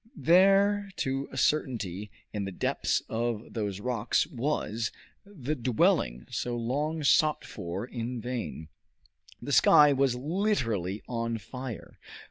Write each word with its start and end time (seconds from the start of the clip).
There, 0.17 0.89
to 0.95 1.29
a 1.31 1.37
certainty, 1.37 2.09
in 2.33 2.45
the 2.45 2.51
depths 2.51 3.03
of 3.07 3.53
those 3.53 3.79
rocks, 3.79 4.25
was 4.25 4.91
the 5.23 5.53
dwelling 5.53 6.25
so 6.31 6.57
long 6.57 7.03
sought 7.03 7.45
for 7.45 7.85
in 7.85 8.19
vain. 8.19 8.69
The 9.43 9.51
sky 9.51 9.93
was 9.93 10.15
literally 10.15 11.03
on 11.07 11.37
fire. 11.37 11.99